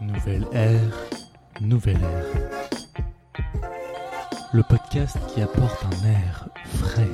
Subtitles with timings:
[0.00, 0.80] Nouvelle ère,
[1.60, 3.44] nouvelle ère.
[4.54, 7.10] Le podcast qui apporte un air frais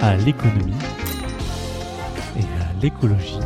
[0.00, 0.74] à l'économie
[2.36, 3.38] et à l'écologie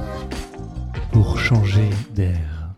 [1.12, 2.71] pour changer d'air.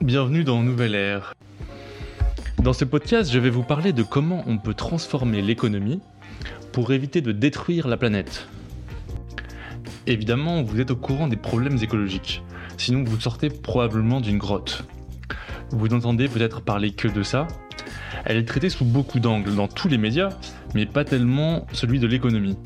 [0.00, 1.34] Bienvenue dans Nouvelle Ère.
[2.62, 6.00] Dans ce podcast, je vais vous parler de comment on peut transformer l'économie
[6.72, 8.48] pour éviter de détruire la planète.
[10.06, 12.42] Évidemment, vous êtes au courant des problèmes écologiques,
[12.76, 14.84] sinon vous sortez probablement d'une grotte.
[15.70, 17.48] Vous n'entendez peut-être parler que de ça.
[18.26, 20.28] Elle est traitée sous beaucoup d'angles dans tous les médias,
[20.74, 22.58] mais pas tellement celui de l'économie.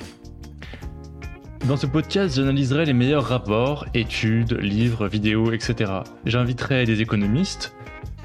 [1.68, 5.92] Dans ce podcast, j'analyserai les meilleurs rapports, études, livres, vidéos, etc.
[6.26, 7.72] J'inviterai des économistes,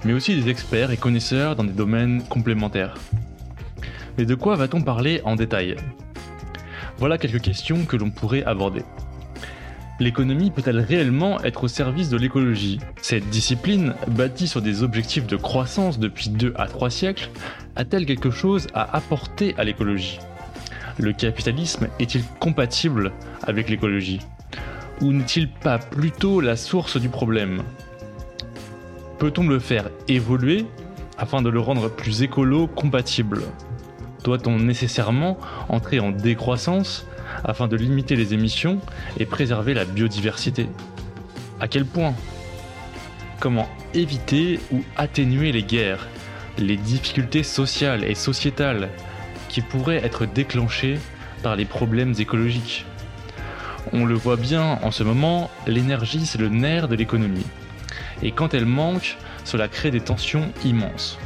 [0.05, 2.95] mais aussi des experts et connaisseurs dans des domaines complémentaires.
[4.17, 5.75] Mais de quoi va-t-on parler en détail?
[6.97, 8.83] Voilà quelques questions que l'on pourrait aborder.
[9.99, 12.79] L'économie peut-elle réellement être au service de l'écologie?
[13.02, 17.30] Cette discipline, bâtie sur des objectifs de croissance depuis 2 à 3 siècles,
[17.75, 20.19] a-t-elle quelque chose à apporter à l'écologie?
[20.97, 23.11] Le capitalisme est-il compatible
[23.44, 24.19] avec l'écologie?
[25.02, 27.61] Ou n'est-il pas plutôt la source du problème?
[29.19, 30.66] Peut-on le faire évoluer
[31.19, 33.44] afin de le rendre plus écolo-compatible?
[34.23, 35.38] Doit-on nécessairement
[35.69, 37.05] entrer en décroissance
[37.43, 38.80] afin de limiter les émissions
[39.19, 40.69] et préserver la biodiversité?
[41.59, 42.13] À quel point?
[43.39, 46.07] Comment éviter ou atténuer les guerres,
[46.57, 48.89] les difficultés sociales et sociétales
[49.49, 50.99] qui pourraient être déclenchées
[51.41, 52.85] par les problèmes écologiques?
[53.91, 57.45] On le voit bien en ce moment, l'énergie c'est le nerf de l'économie.
[58.21, 61.19] Et quand elle manque, cela crée des tensions immenses.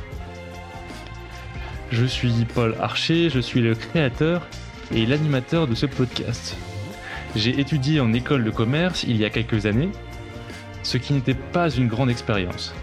[1.90, 4.46] Je suis Paul Archer, je suis le créateur
[4.94, 6.58] et l'animateur de ce podcast.
[7.34, 9.90] J'ai étudié en école de commerce il y a quelques années,
[10.84, 12.76] ce qui n'était pas une grande expérience.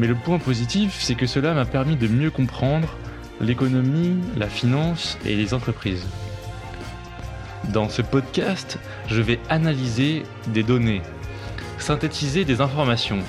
[0.00, 2.88] Mais le point positif, c'est que cela m'a permis de mieux comprendre
[3.40, 6.06] l'économie, la finance et les entreprises.
[7.72, 11.02] Dans ce podcast, je vais analyser des données,
[11.78, 13.20] synthétiser des informations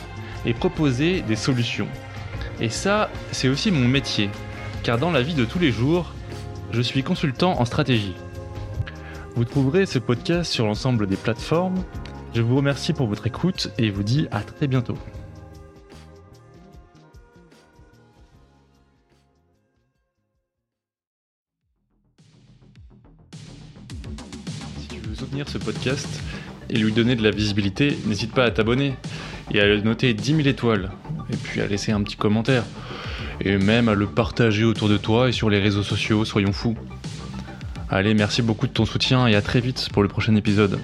[0.46, 1.88] et proposer des solutions.
[2.62, 4.32] Et ça, c'est aussi mon métier,
[4.84, 6.13] car dans la vie de tous les jours,
[6.72, 8.13] je suis consultant en stratégie.
[9.35, 11.84] Vous trouverez ce podcast sur l'ensemble des plateformes.
[12.34, 14.97] Je vous remercie pour votre écoute et vous dis à très bientôt.
[24.79, 26.07] Si tu veux soutenir ce podcast
[26.69, 28.96] et lui donner de la visibilité, n'hésite pas à t'abonner
[29.51, 30.91] et à le noter 10 000 étoiles
[31.31, 32.63] et puis à laisser un petit commentaire
[33.42, 36.78] et même à le partager autour de toi et sur les réseaux sociaux, soyons fous.
[37.90, 40.80] Allez, merci beaucoup de ton soutien et à très vite pour le prochain épisode.